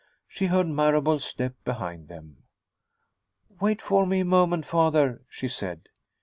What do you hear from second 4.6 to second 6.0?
father," she said.